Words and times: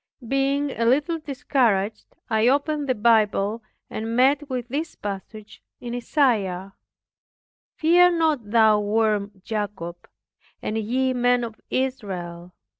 Being 0.27 0.71
a 0.71 0.83
little 0.83 1.19
discouraged, 1.19 2.07
I 2.27 2.47
opened 2.47 2.89
the 2.89 2.95
Bible, 2.95 3.61
and 3.87 4.15
met 4.15 4.49
with 4.49 4.67
this 4.67 4.95
passage 4.95 5.61
in 5.79 5.93
Isaiah, 5.93 6.73
"Fear 7.75 8.17
not 8.17 8.49
thou 8.49 8.79
worm 8.79 9.43
Jacob, 9.43 10.09
and 10.59 10.75
ye 10.75 11.13
men 11.13 11.43
of 11.43 11.61
Israel. 11.69 12.51